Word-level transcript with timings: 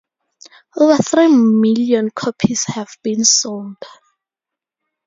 Over 0.77 0.97
three 0.97 1.27
million 1.27 2.09
copies 2.09 2.65
have 2.65 2.89
been 3.03 3.23
sold. 3.23 3.77